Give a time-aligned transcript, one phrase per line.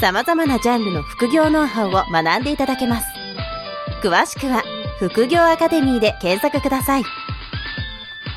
[0.00, 3.06] 様々なジャンルの副業ノウハウを学んでいただけます。
[4.00, 4.62] 詳しくは
[5.00, 7.04] 副業アカデミーで検索ください。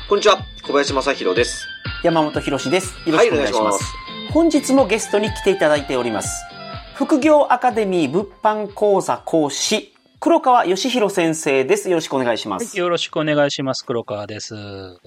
[0.08, 1.68] こんにちは、小林正宏です。
[2.02, 2.96] 山本博史です。
[3.08, 3.60] よろしくお願いします。
[3.60, 6.44] はいお願いし本日もゲストに来ていただいております。
[6.94, 11.88] 副業アカデミー物販講座講師、黒川義弘先生です。
[11.90, 12.76] よろしくお願いします。
[12.76, 13.84] よろしくお願いします。
[13.84, 14.54] 黒川です。
[14.54, 14.98] よ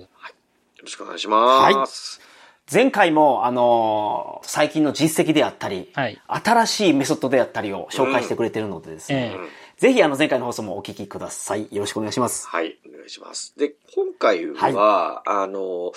[0.81, 2.24] ろしくお願いします。
[2.71, 6.21] 前回も、あのー最近の実績であったり、はい。
[6.27, 9.81] 新しいメソッドであったりを紹介してくれてるのでですね、ええ。
[9.81, 11.67] ぜひあの前回の放送もお聞きください。
[11.71, 12.48] よろしくお願いします。
[12.48, 13.53] はい、お願いします。
[13.57, 15.93] で、今回は、あの、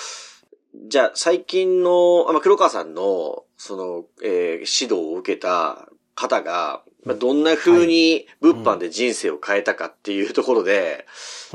[0.88, 11.06] じゃあ、最近の、あまあ、黒川さんの、その、えー指導を受けた方が、まあ、どんな風に物販で人生を変えたかっていうところで、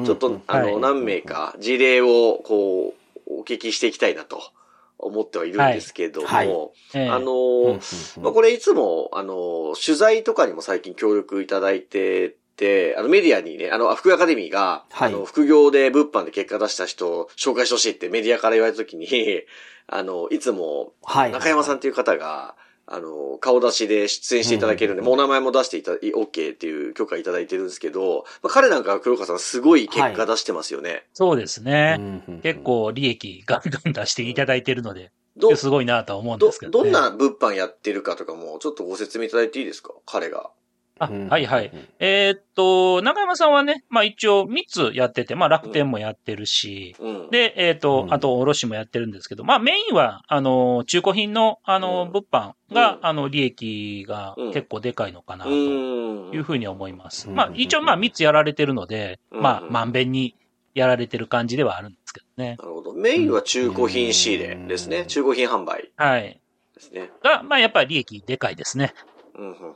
[0.03, 0.43] ちょっと、うん。
[0.47, 0.77] あの、はい。
[0.77, 2.95] 何名か事例を、こ
[3.27, 4.41] う、お聞きしていきたいなと
[5.03, 6.47] 思ってはいるんですけども、はい。
[6.47, 7.09] ええ。
[7.09, 7.79] あの、
[8.21, 15.13] まあ、これいつも、あの、取材とかにも最近協力いただいてて、あの、メディアにね、あの、副業アカデミーが、はい。
[15.13, 19.07] あの、副業で物販で結果出した人を紹介してほしいってメディアから言われたときに、
[19.87, 21.31] あの、いつも、はい。
[21.31, 31.05] 中山さんっていう方が、あの、顔出しで出演していただけるんで、もうお名前も出していただ、OK っていう許可いただいてるんですけど、まあ、彼なんかは黒川さんすごい結果出してますよね。
[31.13, 31.95] そうですね。
[31.99, 36.91] うんうん結構利益ガンガン出していただいてるので、ど、すごいなとは思うんでどすけ、ど、ね。
[36.91, 39.93] どんな物販やってるかとかも、ちょっとご説明いただいていいですか？
[40.05, 40.51] 彼が。
[40.99, 41.71] あ、うんはいはい。。
[41.99, 47.29] えーっと、中山さんはね、まあ一応3つやってて、まあ楽天もやってるし、うん。
[47.31, 56.31] で、えーっとう、んあと卸もやってるんですけど、まあメインは、あの、中古品の、あの、うん物販が、うんあの、利益がうん結構でかいのかな、うとん。
[56.31, 57.27] いうふうに思います。
[57.27, 60.35] うんまあ一応まあ3つやられてるので、うんまあまんべんに
[60.75, 62.57] やられてる感じではあるんですけどね。
[62.59, 62.93] なるほど。
[62.93, 64.99] メインは中古品仕入れですね。
[64.99, 66.39] うん中古品販売はい。
[66.75, 67.09] ですね。
[67.23, 68.93] が、まあやっぱり利益でかいですね。
[69.35, 69.75] うんうんうん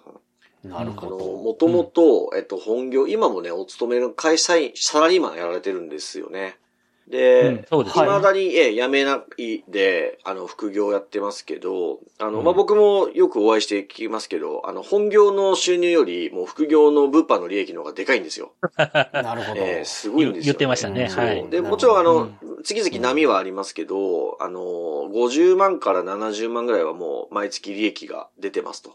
[0.64, 1.18] なるほど。
[1.18, 6.58] もともと、えっと、本業、今もね、お勤めの会社員、サラリーマンやられてるんですよね。
[6.62, 6.68] うん
[7.10, 8.06] で、そうですね。
[8.06, 18.52] 未だに、ええ、辞めないで、あの、副業やってますけど、あの、うんまあ、僕もよくお会いして聞きますけど、あの、本業の収入より、もう副業の物販の利益の方がでかいんですよ。
[18.78, 19.62] なるほど。
[19.62, 22.32] ええ、すごいんですよ、言ってましたねはいで、もちろんあの、う
[22.64, 28.92] 月々波はありますけど、あの、50万から70万ぐらいはもう毎月利益が出てますと。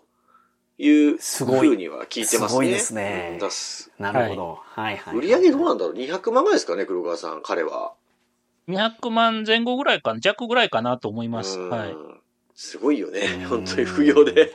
[0.82, 2.48] いうすごいふうには聞いてますね。
[2.48, 4.59] すごいですねうんなるほど。
[4.65, 5.16] はいはい。
[5.16, 7.93] 売上どうなんだろう ?200 万ぐらいですかね、黒川さん、彼は。
[8.69, 11.60] 200万前後ぐらいかな、弱ぐらいかなと思います。
[11.60, 11.97] うんはい。
[12.54, 13.43] すごいよねう。
[13.44, 14.50] ん本当に副業で。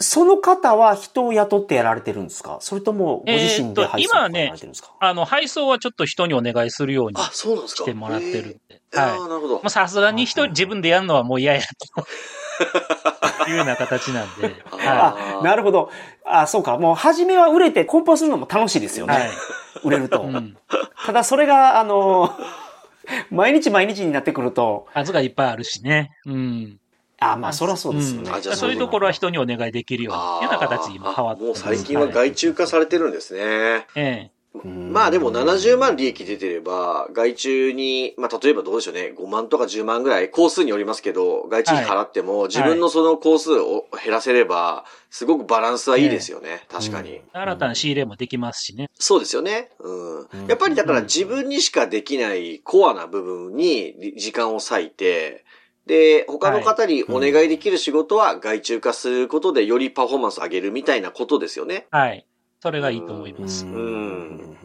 [0.00, 2.58] その方は人を雇ってやられてるんですか？
[2.60, 8.58] それともご自身で配送とかやられてるんですか、あの、配送はちょっと人にお願いするようにあ、そうなんですかしてもらってるんで。
[8.70, 9.28] へーああ、はい。
[9.28, 9.70] なるほどもう。
[9.70, 12.06] さすがに一人自分でやるのはもう嫌やと。
[13.46, 14.62] いうような形なんで。
[14.70, 15.90] はあ、なるほど。
[16.24, 16.78] あ、そうか。
[16.78, 19.08] もう初めは売れて梱包するのも楽しいですよい。
[19.08, 19.14] ね。
[19.14, 19.30] はい。
[19.84, 20.22] 売れると。
[20.22, 20.56] うん。
[21.04, 22.34] ただそれが、あの、
[23.30, 26.12] 毎日毎日になってくると、数がいっぱいあるしね。
[26.26, 26.78] うん。
[27.20, 28.30] あ、まあそりゃそうですよね。
[28.30, 30.46] んあじゃあそういうところは人にお願いできるように。
[30.46, 33.86] いうような形に今変わってあもう最近は外注化されてるんですね。
[33.94, 34.30] ええ。
[34.64, 47.20] うんまあでも70万利益出てれば、外注に、まあ例えばどうでしょうね、5万とか10万ぐらい、工数によりますけど、外注費払っても、自分のその工数を減らせれば、すごくバランスはいいですよね、確かに。
[47.32, 48.90] 新たな仕入れもできますしね。
[48.98, 49.70] そうですよね。
[49.78, 50.46] うんうん。
[50.48, 55.44] やっぱりだから自分にしかできないコアな部分に時間を割いて、
[55.86, 61.86] で、他の方にお願いできる仕事は外注化することでよりパフォーマンス上げるみたいなことですよね。
[61.90, 62.26] はい。
[62.60, 63.64] それがいいと思います。
[63.64, 64.56] ん。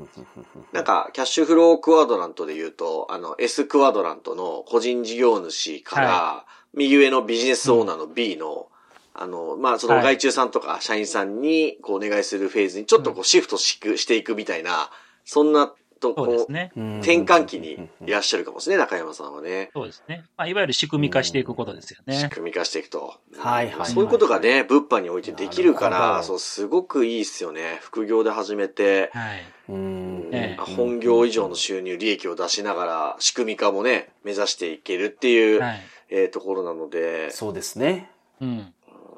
[0.71, 8.67] なんか、キャッシュフロークワドラントで言うと、あの、S クワドラントの個人事業主から、右上のビジネスオーナーの B の、
[9.13, 10.03] あの、まあ、そのはい。
[10.03, 14.89] 外注さんとか社員さんに、こう、お願いするフェーズにちょっとこう、シフトしくしていくみたいな、
[15.23, 15.71] そんな
[16.03, 16.71] と、そうでこう、すね。
[16.75, 19.69] 転換期にいらっしゃるかもしれない、中山さんはね。
[19.73, 20.23] そうですね。
[20.37, 22.29] まあ、いわゆる仕組み化していくことですよ仕ね。
[22.31, 23.13] 組み化していくと。
[23.37, 27.79] はいはいそういうことがね、物販においてできるから、そう、すごくいいっすよね。
[27.81, 29.43] 副業で始めて、はい。
[29.69, 35.81] うんええ本業以上の収入、利益を出しながら、仕組み化もね、目指していけるっていう、はい。
[36.09, 38.11] えーところなので、そうですね。
[38.41, 38.73] うん。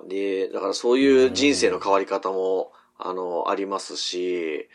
[0.08, 4.70] で、だからそういう人生の変わり方も、あの、ありますし、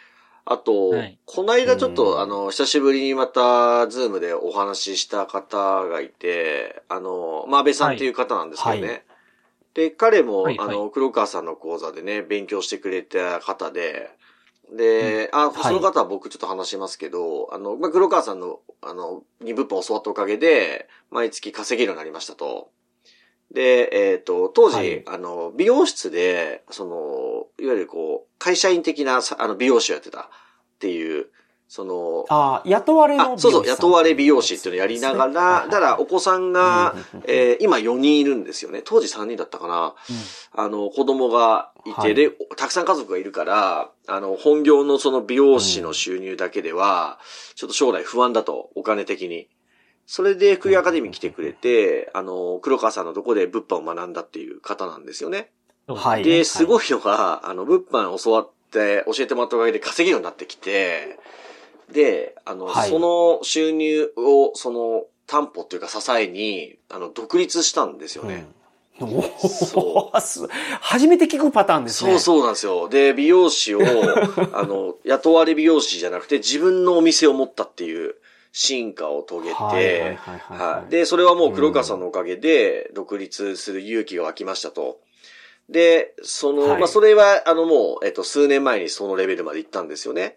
[0.44, 1.18] あと、はい。
[1.26, 1.94] この間ちょっうん。
[1.94, 8.86] と、あの、久しぶりにまた、ズームでお話しした方がいて、あの、まあ、安倍さんっていう方なんですけどね。
[8.88, 9.04] はい。
[9.74, 10.68] で、彼も、はいはい。
[10.68, 14.10] あの、黒川さんの講座でね、勉強してくれた方で、
[14.72, 15.62] で、あ、はい。
[15.62, 22.70] その方は僕ちょっと話しますけど、あの、まあ、黒川さんの、あの、二物販教わったおかげで、毎月稼げるようになりましたと。
[23.52, 25.02] で、えっ、と、当時、はい。
[25.06, 30.24] あの、美容室で、その、いわゆるこう、会社員的なさあの美容師をやってたっ
[30.78, 31.26] ていう、
[31.70, 35.70] その、ああ、雇われの美容あ、そうそう、雇われ美容師っていうのをやりながら、はい。
[35.70, 38.82] だからお子さんが、うんうんうんえー今4人いるんですよね。
[38.84, 39.94] 当時3人だったかな。
[40.52, 42.14] あの、子供がいて、はい。
[42.14, 47.18] で、たくさん家族がいるから、あの、本業のその美容師の収入だけでは、
[47.54, 49.48] ちょっと将来不安だと、お金的に。
[50.06, 55.50] それで、クイアカデミー来てくれて、あの、黒川さんのとこで物販を学んだっていう方なんですよね。
[55.86, 56.24] はい。
[56.24, 56.66] で、すい。
[56.66, 61.18] ごいのが、あの、物販教わって、教えてもらったおかげで稼げるようになってきて、
[61.92, 68.46] で、あの、はいその収入を、その、担保というか支えに、あの、独立したんですよね。
[69.00, 69.08] うん。
[69.18, 70.46] おそお す
[70.80, 72.10] 初めて聞くパターンですね。
[72.10, 72.88] そうそうなんですよ。
[72.88, 73.80] で、美容師を、
[74.52, 78.16] あの、雇われ美容師じゃなくて、自分のお店を持ったっていう
[78.52, 80.90] 進化を遂げて、はいはいはいはいはい。
[80.90, 85.00] で、それはもう黒川さんのおかげで、独立する勇気が湧きましたと。
[85.68, 86.78] で、その、はい。
[86.80, 90.36] まあ、それは、あの、もう、えっと、数年前にそのレベルまで行ったんですよね。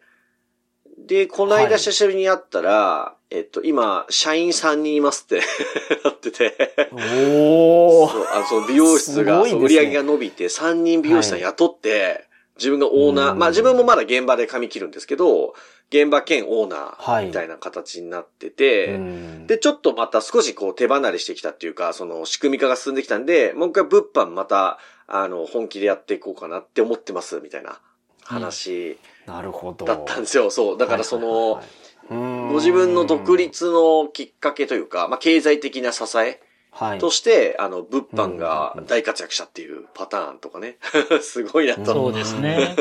[0.99, 1.63] で、このはい。
[1.65, 5.41] 間久しぶりに会ったら、えっと、今、社員3人いますって
[6.05, 6.55] なってて、
[6.91, 9.53] おおそうあのその美容室が、ね。
[9.53, 12.25] 売り上げが伸びて、3人美容師さん雇って、
[12.57, 13.39] 自分がオーナー、うん。
[13.39, 15.55] まあ自分もまだ現場で髪切るんですけど、
[15.89, 27.79] 現場兼オーナはいーみたいな形になってて、うんで、ちょっとまた少しこう手離れしてきたっていうか、その仕組み化が進んできたんで、もう一回物販また、あの、本気でやっていこうかなって思ってます、みたいな
[28.23, 29.85] 話なるほど。
[29.85, 30.49] だったんですよ。
[30.49, 30.77] そう。
[30.77, 31.61] だからその、
[32.09, 36.41] のご自分の独立のきっかけというか、まあ経済的な支え
[36.71, 40.77] はいとして、あの、物販が大活躍したっていうパターンとかね。
[41.21, 41.85] すごいなと。
[41.85, 42.75] そうですね。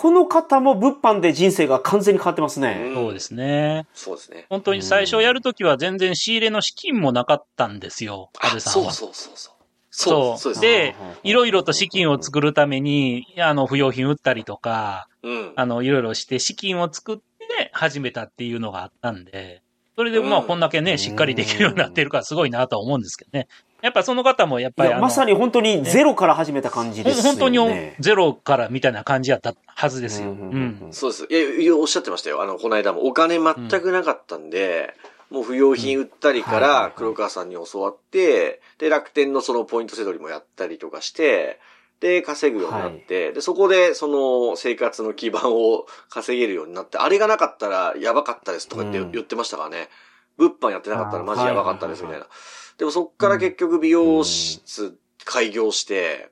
[0.00, 2.84] この方も物販で人生が完全に変わってますね。
[2.86, 3.84] うんそうですね。
[3.94, 4.46] そうですね。
[4.48, 8.92] 本当に最初やるときは全然仕入れの資金もなかったんですよ、安あ、倍さんは。
[8.92, 9.54] そうそうそう
[9.90, 10.38] そう。
[10.38, 15.52] そうそうでいろいろと資金を作るために、あの、不用品売ったりとか、うん。
[15.56, 19.62] あの、いろいろして資金を作って始めたっていうのがあったんで、
[19.96, 23.48] それでまあうんこんだけね、しっかりできるようになってるからすごいなとは思うんですけどね。
[23.80, 27.30] やっぱその方もやっいぱりまさに本当にゼロから始めた感じですよね。
[27.30, 30.30] 本当にゼロからみたいな感じやったはずですよ。
[30.30, 30.92] ううんうんうんん。
[30.92, 31.26] そうです。
[31.60, 32.42] いやおっしゃってましたよ。
[32.42, 34.94] あの、この間もお金全くなかったんで、
[35.30, 41.60] もう不用品売ったりかうんはいはいはいら黒川さんに教わって、で、楽天のそのポイントセドリもやったりとかして、
[42.00, 49.88] で、稼ぐようになって、で、そこでその生活の基盤を稼げるようになって、あれがなかったらやばかったですとか言ってうん言ってましたからね。
[50.36, 52.30] 物販やってなかったらマジやばかったですみたいはな。
[52.78, 56.30] でもそっから結局美容室開業して、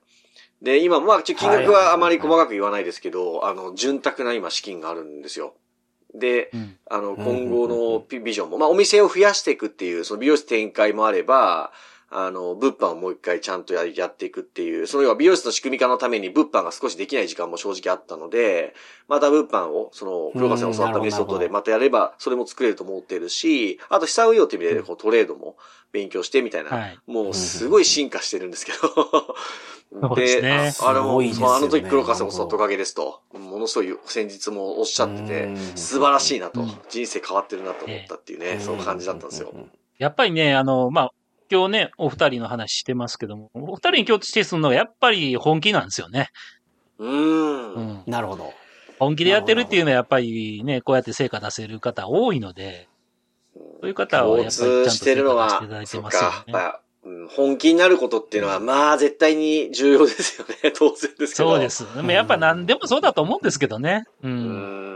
[0.62, 5.54] で、今、まあ、ちょ金額はあまり細かく言わないですけど、あの、潤沢な今資金があるんですよ。
[6.14, 6.76] で、うん。
[6.88, 11.72] あの、うん今後のピビジョンも、まあ、お店を増やしていくっていう、その美容室展開もあれば、
[12.08, 18.75] あの、物販をもう一回ちゃんとややっていくっていう、その要は美容室の仕組み化のために物販が少しできない時間も正直あったので、
[19.08, 25.56] また物販を、その、黒川さんに教わったメソッドでうんまたやれば、それも作れると思ってるし、あと資産運用っていう意味で、こう、トレードも
[25.91, 26.98] 勉強してみたいな、はい。
[27.06, 29.36] もうすごい進化してるんですけど。
[30.15, 30.72] ですね。
[30.81, 31.32] ああれも、ね。
[31.41, 35.56] まあ、あの時黒川さん教わったおかげですと、ものすごい先日もおっしゃっててう、ん。
[35.75, 36.60] 素晴らしいなと。
[36.60, 39.53] うん、人生変わってるなと思ったっていうね、そういう感じだったんですよ。。
[39.98, 41.13] やっぱりね、あの、まあ、
[41.50, 46.31] 今日ね、お二人の話してますけども、お二人に共通してするのはやっぱり本気なんですよね。
[46.98, 47.06] う。
[47.06, 48.03] うんん。
[48.06, 48.53] なるほど。
[48.98, 52.88] 本気でやってるっていうのはやっぱりね、こうやって成果出せる方多いので、
[53.55, 56.53] そういう方はやっぱりちゃんと共通してるのは成果出していただい、てますよか、ね。
[56.53, 56.86] やっぱ、うん
[57.29, 60.72] 本気になることっていうのは、まあ、絶対に重要ですよね。
[60.74, 61.50] 当然ですけど。
[61.50, 61.70] そうで。
[61.70, 61.94] す。
[61.94, 64.05] でもやっぱ何でもそうだと思うんですけどね。
[64.22, 64.29] う。
[64.29, 64.95] うんうんん。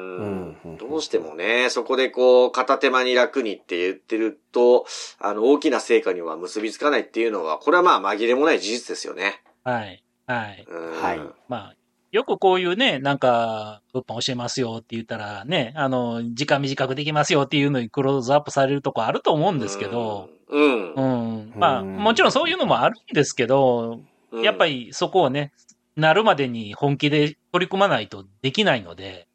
[0.81, 4.87] どうしてもね、そこでこう、片手間に楽にって言ってると、
[5.19, 9.43] あの、大きな成果には結びつかないっていうのは、これはまあ、紛れもない事実ですよね。
[9.63, 10.03] はい。
[10.27, 10.65] はい。
[10.67, 11.75] うんはいまあ、
[12.13, 20.95] よくこういうね、なんか、物販教えますよって言ったらね、あの、時間短くできますよっていうのにクローズアップされるとこあると思うんですけど、うん。
[20.95, 21.03] ううん。
[21.51, 21.53] ん。
[21.57, 24.01] まあ、うんもちろんそういうのもあるんですけど、
[24.33, 25.53] うんやっぱ、りそこをね、
[25.97, 29.27] なるまでに本気で取り組まないとできないので、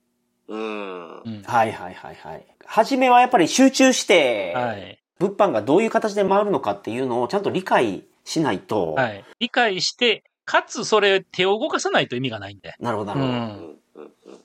[0.47, 1.19] うん。
[1.21, 1.43] うん。
[1.43, 2.45] はいはいはいはい。
[2.65, 4.99] 初めはやっぱり集中して、はい。
[5.19, 9.23] 物販がどういう形で回るのかっていうのをちゃんと理解しないと、はい。
[9.39, 12.73] 理解してかつそれ手を動かさないと意味がないんで。
[12.79, 13.67] なるほど、なうるほど。
[13.67, 13.75] うん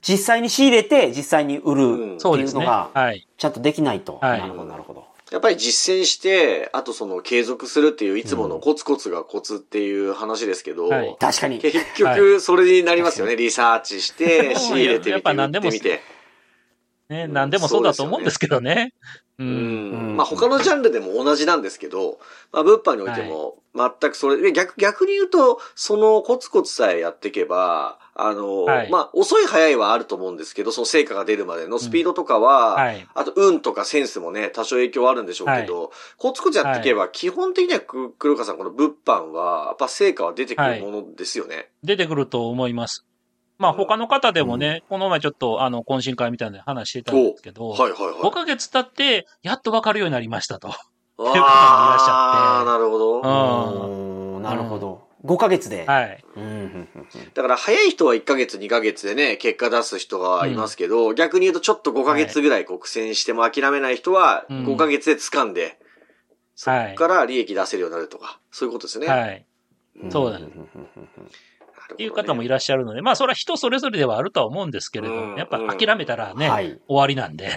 [0.02, 2.28] 実際に仕入れて、実際に売るうんって。
[2.28, 3.26] いうのが、はい。
[3.36, 4.18] ちゃんとできないと。
[4.22, 5.04] はいなるほど、なるほど。
[5.30, 11.58] やっぱり実践して、あとその継続するっていういつものコツコツがコツっていう話ですけど、はい確かに。
[11.60, 13.36] 結局それになりますよね。
[13.36, 16.00] リサーチして、 仕入れてやっみて、売ぱ何でもってみて。
[17.10, 18.94] ね、うん何でもそうだと思うんですけどね。
[19.38, 19.44] う。
[19.44, 20.16] うんん。
[20.16, 22.20] まあ他のジャンルでも同じなんですけど、
[22.52, 33.04] まあ物販においても全くそれ、で逆、逆に言うと、そのコツコツさえやっていけば、あの、はいまあ遅い早いはあると思うんですけど、その成果が出るまでのスピードとかは、はい。
[33.12, 41.70] あと、運とかセンスもね、多少影響あるんでしょうけど、コツコツやっていけば、基本的にはく黒川さん、この物販は、やっぱ成果は出てくるものですよね。
[41.82, 43.04] 出てくると思います。
[43.60, 48.14] まあ他の方でもね、この前ちょっとあの懇親会みたいな話してたんですけど、はいはいはい。
[48.14, 50.68] 5ヶ月経って、やっとわかるようになりましたと。
[50.68, 50.76] あいう
[51.18, 53.20] 方もいらっしゃってなるほど。
[54.36, 55.06] うんなるほど。
[55.26, 55.84] 5ヶ月で。
[55.86, 56.24] はい。
[56.36, 65.78] うんうんうんうんだから早い人は1ヶ月2ヶ月でね、結果出す人がいますけど、逆に言うとちょっと5ヶ月ぐらい苦戦しても諦めない人はうん5ヶ月で掴んで、
[66.54, 69.06] そはいこから利益出せるようになるとか、そういうことですね。
[69.06, 69.44] はい。
[70.02, 70.68] うんそうだねんんんん
[71.92, 76.80] っていう方もいらっしゃるので、まあそれは人それぞれではあるとは思うんですけれどうんも、やっぱ諦めたらね、はい。
[76.86, 77.50] 終わりなんで、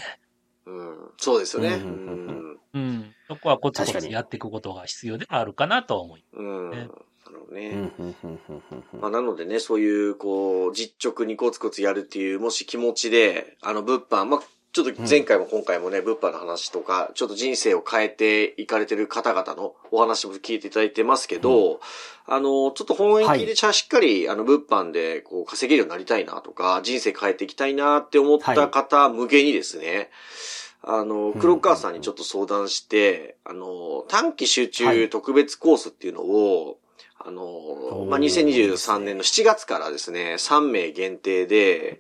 [0.66, 1.82] うん、そうですよね。
[2.74, 3.13] うん。
[3.28, 6.70] そこはコツコツやっていくことが必要ではあるかなと思いうん。
[6.72, 6.78] うん。
[6.78, 6.88] な
[7.54, 7.70] ね。
[7.70, 8.63] うんうんうんうん
[8.94, 14.42] うんまあ、なのでね、そういう、こう、実直にコツコツやるっていう、もし気持ちで、あの、物販、まあ、
[14.74, 21.80] ちょっと前回も今回もね、物販の話とか、ちょっと人生を変えていかれてる方々のお話も聞いていただいてますけど、
[22.25, 30.10] あの、ちょっと本気で、じゃあしっかり、あの、物販で、こう、稼げるようになりたいなとか、人生変えていきたいなって思った方向けにですね、
[30.82, 36.80] あの、黒川さんにちょっと相談して、あの、短期集中特別コースっていうのを、
[37.20, 37.50] あの、まあ、
[38.00, 42.00] おー2023年の7月からですね、3名限定で、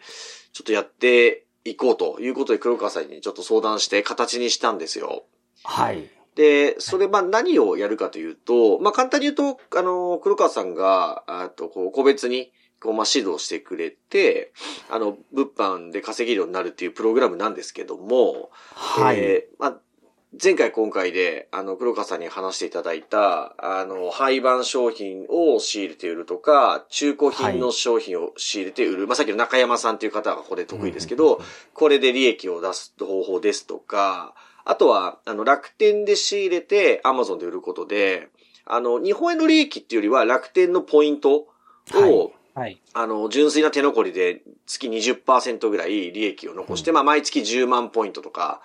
[0.53, 5.23] ちょっとやっていこうということで黒川さんにちょっと相談して形にしたんですよ。
[5.63, 6.09] はい。
[6.35, 12.51] で、それ、まあ、何をやるかというと、まあ、簡単に言うと、あの、黒川さんが、あと、こう、個別に、
[12.81, 14.51] こう、まあ、指導してくれて、
[14.89, 19.19] あの、物販で稼げるようになるっていうプログラムなんですけども、はい。
[19.19, 19.79] えーまあ、
[20.41, 29.07] 前回今回で、あの、黒川さんに話していただいた、あの、廃盤商品を仕入れて売るとか、中古品の商品を仕入れて売る。
[29.07, 31.39] まあ、さっきの中山さんという方がこれ得意ですけど、
[31.73, 34.33] これで利益を出す方法ですとか、
[34.65, 38.29] あとは、あの、楽天で仕入れて Amazon で売ることで、
[38.65, 41.47] あの、日本円の利益っていうよりは楽天のポイントを、
[41.91, 42.79] はいはい。
[42.93, 48.61] あの、純粋な手残りで月20%ぐらい利益を残して、まあ、毎月10万ポイントとか、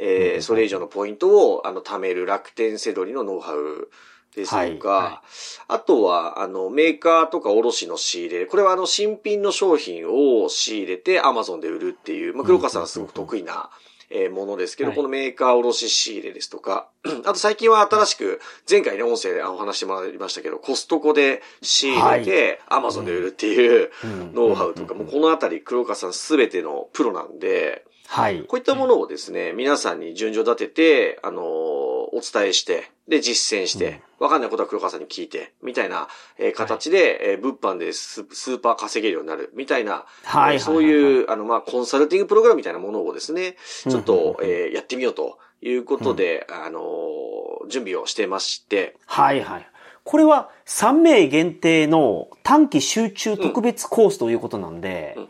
[0.00, 3.90] えー、それ以上のポイントを、あの、貯める楽天セドリのノウハウ
[4.34, 5.22] ですとか、はいは
[5.66, 13.70] あとは、あの、メーカーとか卸の仕入れ、これはあの、新品の商品を仕入れて Amazon で売るっていう、まあ、黒川さんはすごく得意な、
[14.10, 14.96] えーものですけど、はい。
[14.96, 16.88] このメーカー卸仕入れですとか、
[17.26, 18.40] あと最近は新しく、
[18.70, 24.34] 前回ね、音声でお話してもらいましたけど、コストコで仕入れて Amazon で売るっていううん。
[24.34, 28.42] ノウハウとか、もうこのあたり黒川さんすべてのプロなんで、はい。
[28.42, 30.74] こういったものをですね、皆さんに順序立て
[31.14, 31.78] て、あのー
[32.10, 40.54] お伝えして、で、実践して、わかんないことは黒川さんに聞いて、みたいな、えー形で、えー物販でススーパー稼げるようになる、みたいな、はい。
[40.54, 43.56] えーそういう、あの、まあ、コンサルティングプログラムみたいなものをですね、
[43.88, 49.68] ちょっと、えーやってみようということで、あのー準備をしてまして、はいはい。
[50.04, 55.28] これは3名限定の短期集中特別コースということなんで、うん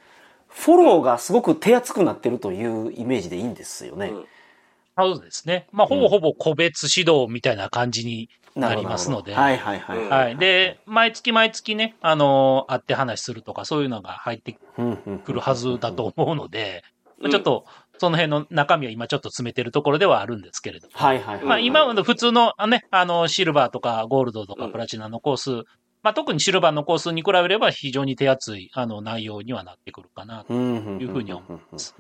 [0.59, 4.09] フォローがすごく手厚くなってるというイメージでいいんですよね。
[4.09, 4.25] うん
[5.01, 5.69] そうですね。
[5.71, 9.33] まあ、ほぼほぼ個別指導みたいな感じになりますので。
[9.33, 9.99] はいはいはい。
[9.99, 10.37] うんはい。
[10.37, 16.13] で、毎月毎月ね、あのー会って話するとか、そういうのが入ってくくるはずだと。
[16.17, 16.83] 思うので、
[17.21, 17.65] うんちょっと、
[17.99, 20.95] その辺の中身は今ちょっと詰めてるところではあるんですけれども。
[20.95, 21.45] はいはいはい。
[21.45, 25.65] まあ今の普通のあね、あの、シルバーとかゴールドとうんかプラチナのコース、
[26.09, 30.45] まあ特にシルバーのコースに比べれば非常に手厚い、あの、内容にはなってくるかな。
[30.45, 31.95] というふうに思います。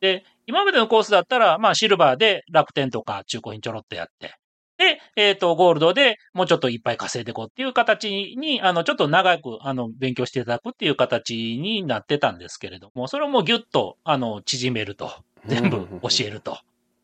[0.00, 4.36] で、今までのコースだったら、まあシルバーで楽天とか中古品ちょろっとやって、
[4.78, 15.12] で、えっ、と、ゴールドでもうちょっといっぱい稼いでいこうっていう形に、あの、ちょっと長く、あの、勉強していただくっていう形になってたんですけれども、それをもうギュッと、あの、縮めると、
[15.44, 16.56] 全部教えると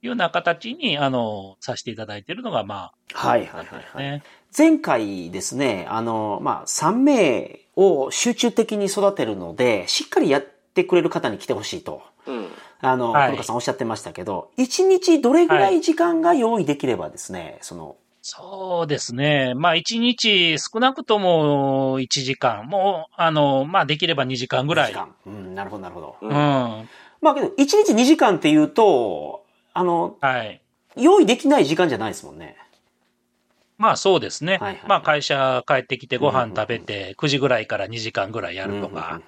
[0.03, 4.05] いうような形に、あの、させていただいているのが、まはいあ、はいはいはい。
[4.05, 4.23] ね。
[4.57, 10.43] 前回ですね、あの、まあ、3名を集中的に育てるので、しっかりやっ
[10.75, 12.03] てくれる方に来てほしいと。
[12.27, 12.49] うん。
[12.81, 19.55] あの、はい黒川さんおっしゃってましたけど、1日どれぐらい時間が用意できればですね、その、そうですね。
[19.55, 22.67] まあ、1日少なくとも1時間。
[22.67, 24.93] もう、あの、まあ、できれば2時間ぐらい。
[24.93, 26.17] 時間うん、なるほど、なるほど。
[26.21, 26.89] ううん
[27.21, 29.45] まあけど、1日2時間っていうと、
[29.79, 30.61] あの、い。
[30.97, 32.57] 用意できない時間じゃないですもんね。
[33.79, 34.59] まあそうですね。
[34.59, 39.21] はいはいまあ会社帰ってきてご飯食べて9時ぐらいから2時間ぐらいやるとか、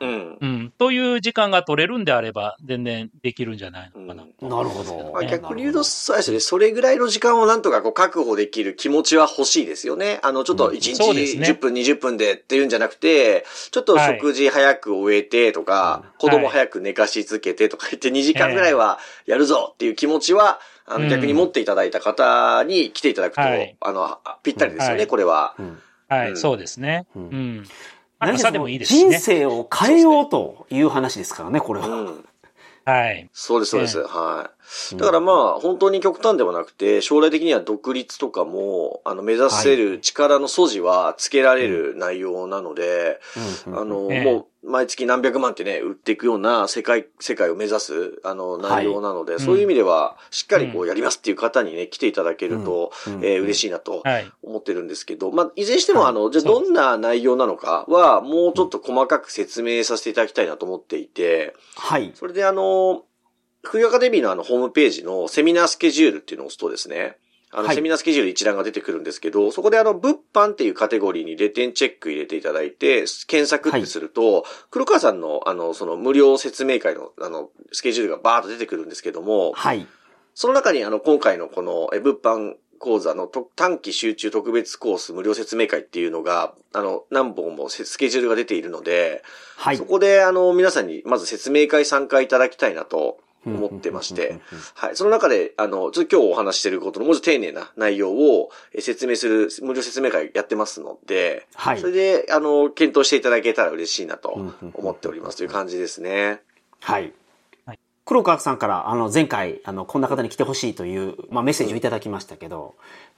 [0.00, 0.38] うん。
[0.40, 4.22] うん、という時間が取れるんであれば全然できるんじゃないのかな。
[4.22, 5.12] うんなるほど。
[5.12, 6.40] まあ、逆に言うと、そうですね。
[6.40, 10.20] それぐらいの時間をなんとかこう確保できる気持ちは欲しいですよね。
[10.22, 25.54] あの、ちょっとうん1日そうですね10分、20分でっていうんじゃなくて、ちょっと食事早く終えてとか、子供早く寝かしつけてとか言って2時間ぐらいはやるぞっていう気持ちは、あの、うん逆に持っていただいた方に来ていただくと、はいあの、あぴったりですよね、はいこれは。
[25.58, 25.78] うん
[26.08, 27.06] はい、うんそうですね。
[27.14, 27.66] ううんん。
[28.18, 29.18] まあ朝でもいいですし人ね。
[29.18, 31.86] 生を変えようという話ですからね、これは。
[31.88, 32.24] うん。
[32.84, 33.28] はい。
[33.32, 33.98] そうです、そうです。
[33.98, 34.57] ええはい。
[34.96, 43.20] だからまあ、本当に極端ではなくて、将来的には独立とかも、あの、目指せる力の素地はつけられる内容なので、
[43.66, 43.78] うん。
[43.78, 44.24] あの、ええ。
[44.24, 53.24] もう、毎月何百万ってね、売っていくような世界、世界を目指す、あの、内容なので、そういう意味では、しっかりこうう、やりますっていう方にね、来ていただけると、うん。
[53.24, 54.30] えー嬉しいなとはい。
[54.42, 56.10] 思ってるんですけど、まあ、いずれにしても、はい。
[56.10, 62.12] あの、じゃどんな内容なのかは、もうちょっと細かく説明させていただきたいなと思っていて、はい。
[62.14, 63.04] それであの、
[63.62, 67.16] 冬アカデミーのあのホームページのセミナースケジュールっていうのを押すとですね、
[67.50, 79.86] あの、はいセミナースケジュール一覧が出てくるんですけど、そこであの、物販っていうカテゴリーにレ点チェック入れていただいて、検索ってすると、黒川さんのあの、その無料説明会のあの、スケジュールがバーッと出てくるんですけども、はい。
[80.34, 89.24] その中にあの、今回のこの、え、物販講座のと短期集中特別コース無料説明会っていうのが、あの、何本もせスケジュールが出ているので、
[89.56, 89.76] はい。
[89.76, 93.18] そこであの、皆さんにまず説明会参加いただきたいなと
[93.56, 94.40] 思ってまして、
[94.74, 94.96] はい。
[94.96, 106.26] その中で、あの、ちょっと今日お話ししていることのもうちょっと丁寧な内容をえ説明する無料説明会やってますので、はいそれで、あの、検討していただけたら嬉しいなと思っておりますという感じですね。
[106.26, 106.40] はい
[106.80, 107.12] はい。
[108.08, 112.74] 黒川さんから、あの、前回、あの、こんな方に来てほしいという、まあ、メッセージをいただきましたけど、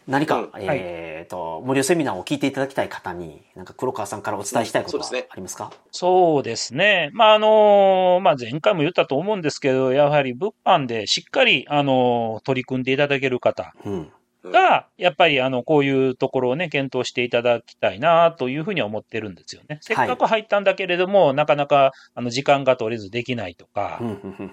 [0.08, 0.50] 何か、うん。
[0.58, 5.28] えっ、と、無料セミナーを聞いていただきたい方に、なんか黒川さんからお伝えしたいことはうんそうですね。
[5.30, 7.10] ありますか、そうですね。
[7.12, 14.12] まあ、あのまあ、前回も言ったと思うんですけど、やはり物販でしっかり、あの取り組んでいただける方うん。
[14.44, 19.78] が、やっぱり、あの、こういうところをね、検討していただきたいな、というふうには思ってるんですよね。
[19.82, 24.00] せっかく入ったんだけれども、なかなか、あの、時間が取れずできないとか、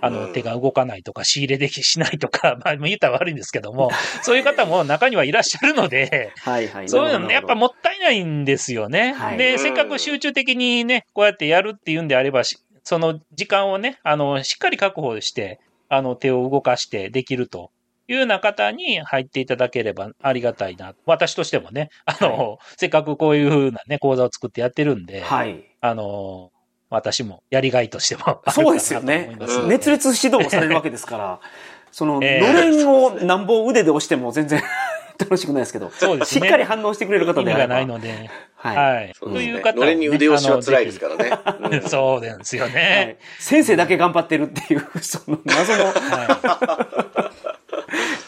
[0.02, 0.34] あの、うん。
[0.34, 3.90] 手が動かないとか、仕入れできしないとか、 まあ、言ったら悪いんですけども、
[4.24, 6.90] そういう方も中にはいらっしゃるので、はいはい。
[6.90, 9.14] そういうのね、やっぱももったいないんですよね。
[9.14, 9.38] はい。
[9.38, 9.60] で、うん。
[9.60, 17.72] せっかく集中的にね、こうやってやるっていうんであれば、しその時間をね、あの、しっかり確保して、あの、手を動かしてできると
[18.08, 20.94] いうような方に入っていただければありがたいな。
[21.06, 25.64] 私としてもね、あの、せっかくこういうふうなね、講座を作ってやってるんで、はい。
[25.82, 26.52] あの、
[26.90, 31.40] 私もやりがいとしても あるかなとそう思いですよね熱烈指導をされるわけですから、
[31.92, 34.62] その、のええれんをなんぼ腕で押しても全然
[35.20, 37.76] 楽しくないですけど、そうですねしっかり反応してくれる方意味がであれば。
[37.76, 38.94] ないので、はい。
[38.94, 39.14] はい。
[39.20, 41.32] そうという方をねのれんに腕押しは辛いですからね。
[41.72, 43.44] うんそうなんですよはねい。
[43.44, 47.37] 先生だけ頑張ってるっていう、その謎の、はうん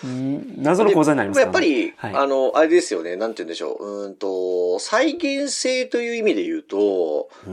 [0.04, 2.16] 謎の講座になりますからやっぱり、はい。
[2.16, 4.04] あの、あれですよね、なんて言うんでしょう。
[4.04, 7.50] うーんと、再現性という意味で言うと、う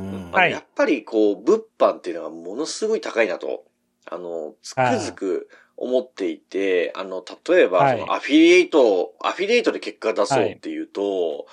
[0.50, 3.64] やっぱりこう、物販っていうのがものすごい高いなと、
[4.08, 11.46] あの、つくづく思っていて、あの、例えば、アフィリエイト、アフィリエイトで結果出そうっていうと、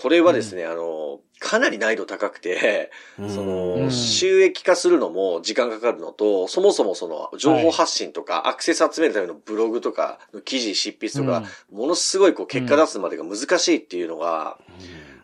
[0.00, 3.90] これはですね、あの、かなり難易度高くて、その、うん。
[3.90, 14.58] 収益化するのも時間かかるのと、そもそもその、情報発信とか、アクセス集めるためのブログとか、の記事執筆とか、ものすごいこう、結果出すまでが難しいっていうのが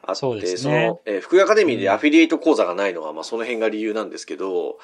[0.08, 4.78] あって、そうですそねの、えー福井アカデミーでアフィリエイト講座がないのは、まあその辺が理由なんですけど、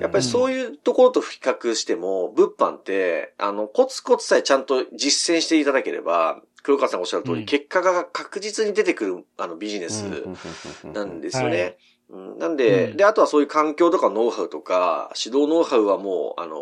[0.00, 7.46] やっぱりそういうところと比較しても、物販って、あの、コツコツさえちゃんと実践していただければ、黒川さんがおっしゃる通り、うん。
[7.46, 10.02] 結果が確実に出てくる、あの、ビジネス
[10.84, 11.78] なんですよね。
[12.10, 12.38] はいうん。
[12.38, 12.96] なんで、うん。
[12.96, 16.56] で、あとはそういう環境とかノウハウとか、指導ノウハウはもう、あの、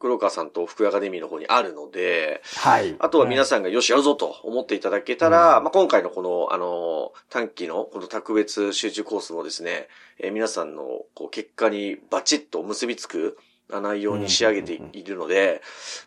[0.00, 2.96] 黒川さんと福井アカデミーの方にあるので、はい。
[2.98, 5.64] あとは皆さんがよしやるぞと思っていただけたら、うん。
[5.64, 10.82] まあ、今回のこの、あの、短期のこの特別集中コースもですね、えー皆さんの
[11.14, 13.38] こう結果にバチッと結びつく
[13.72, 15.62] あ内容に仕上げているので、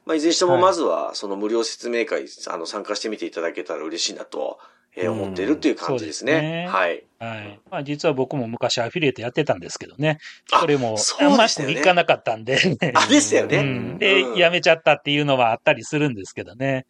[0.05, 0.61] まあ、いずれにしてもはい。
[0.61, 4.59] まずはその無料説明会、あの、参加してみていただけたら嬉しいなと、
[4.95, 6.33] えー思っているっていう感じですね。
[6.33, 7.03] うんすねはい。
[7.19, 7.59] はい。
[7.71, 10.19] まあ実は僕も昔アフィリエイトやってたんですけどね。
[10.51, 12.57] あそれも、そうあんまでしたよねいかなかったんで。
[12.93, 13.57] あ、でしたよね。
[13.57, 16.85] うん、で、うんやめちゃったっていうのはあったりするんですけどね。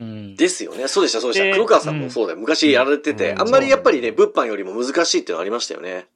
[0.00, 0.36] うん。
[0.36, 0.88] ですよね。
[0.88, 1.44] そうでした、そうでした。
[1.46, 2.38] で黒川さんもそうだよ。
[2.38, 6.06] 昔やられてて、うんあんまりやっぱりね、物販よりも難しいっていうのありましたよね。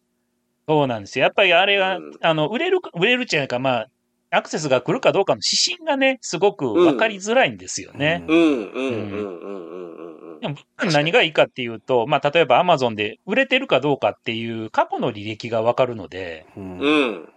[0.69, 1.25] そうなんですよ。
[1.25, 3.87] やっぱりあれが、うんあの、売れるか、売れるっていうか、まあ、
[4.33, 8.25] アクセスが来るかどうかの指針がね、すごく分かりづらいんですよね。
[8.27, 10.41] うん、うん、うん、うん、うん、うんうん。
[10.41, 10.57] でも
[10.91, 17.29] 何がいいかっていうと、まあ、例えば Amazon で売れてるかどうかっていう過去の履歴が分かるので、うんうん。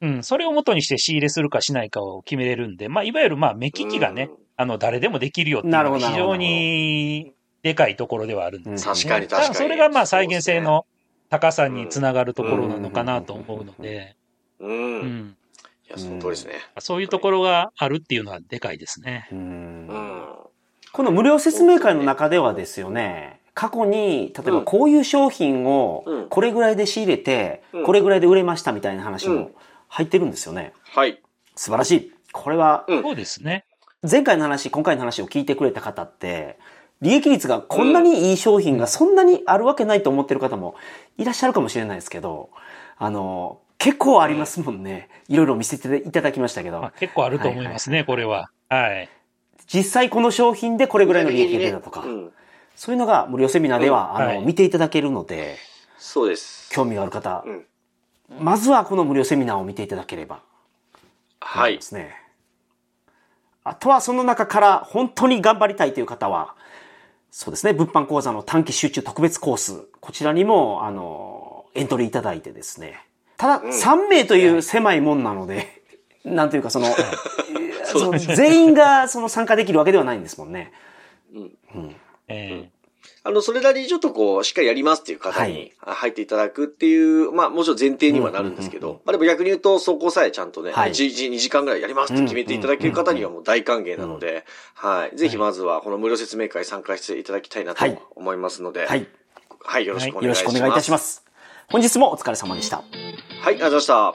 [0.00, 7.32] うん、それを元にして仕入れするかしないかを決めれるんで、まあ、いわゆるまあ、目利きがね、あの、誰でもできるよっていうなるほどのが非常に
[7.62, 9.00] でかいところではあるんですよね。
[9.00, 10.86] 確かに確かにだらそれがまあ、再現性の
[11.30, 14.16] 高さにつながるところなのかなと思うので、
[14.60, 14.70] うん。
[14.70, 15.36] ううん。
[15.92, 16.54] や、その通りですね。
[16.78, 19.28] そういうところがあるっていうのはでかいですね。
[19.32, 20.24] うんうん。
[20.92, 29.54] この無料説明会の中ではですよね、過去に、例えばこういう商品をうんこれぐらいで仕入れてうん、これぐらいで売れましたみたいな話もうん
[29.88, 30.72] 入ってるんですよね。
[30.94, 31.20] はい。
[31.54, 32.12] 素晴らしい。
[32.32, 33.66] これは、うんそうですね。
[34.10, 36.58] 前回の話、今回の話を聞いてくれた方って、
[37.02, 40.76] 利益率がこんなにいい商品がそんなにあるわけないと思ってる方も
[41.18, 42.50] いらっしゃるかもしれないですけど、
[42.96, 45.08] あの、結構ありますもんね。
[45.28, 48.48] いろいろ見せていただきましたけどまあ、、結構あると思いますね、これは。
[48.68, 49.08] はい。
[49.66, 52.32] 実際この商品でこれぐらいの利益が出たとかう、ん。
[52.76, 55.56] そういうのが無料セミナーでは、あの、うんはい見ていただけるので、
[55.98, 56.70] そうです。
[56.70, 57.66] 興味がある方、うん。
[58.38, 60.42] まずはこの無料セミナーを見ていただければ
[61.40, 61.82] はいで。
[61.82, 62.14] すね。
[63.64, 66.54] あとはその中から本当に頑張りたいという方は、
[67.32, 73.06] そうですね、物販講座の短期集中特別コース、こちらにも、あの、エントリーいただいてですね。
[73.42, 75.82] ただ、3名という狭いもんなので、
[76.24, 76.86] なんというかその、
[77.84, 80.72] その全員がその参加できるわけではないんですもんね。
[82.28, 82.70] え
[83.24, 85.52] あの、それなりにちょっとこう、しっかりやりますっていう方はい。
[85.52, 90.90] にあ入っていただくっていう、まあもちろん前提にはなるんですけうんうんうんど、まあでも逆に言うと、そこさえちゃんとね、はい。
[90.90, 95.16] 1日2時間ぐらいやりますって決めていただける方にはもう大歓迎なので、はい。
[95.16, 97.98] ぜひまずはこの無料説明会参加していただきたいなとはい。
[98.14, 99.08] 思いますので、はい。
[99.64, 100.60] はい、よろしくおよろしくお願い。
[100.60, 100.60] します。
[100.60, 100.98] 願いいたしま。
[100.98, 101.31] す。
[101.70, 102.78] 本日もお疲れ様でした。
[102.78, 102.86] はい、
[103.46, 104.14] ありがとうございま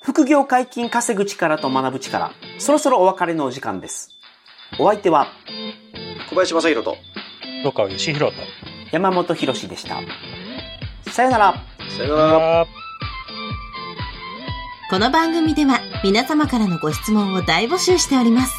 [0.00, 4.10] 副業解禁稼ぐ力と学ぶ力、そろそろお別れのお時間です。
[4.78, 5.28] お相手は
[6.28, 6.96] 小林正宏と、
[7.44, 8.42] え黒川義弘と。
[8.92, 10.00] 山本博史でした。
[11.10, 11.54] さよなら。
[11.88, 12.60] さよなら。
[12.62, 12.66] あ
[14.90, 18.54] この番組では皆様からのご質問を大募集しております。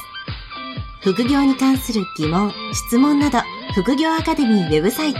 [1.02, 3.38] 副業に関する疑問、質問など、
[3.76, 5.20] 副業アカデミーウェブサイト、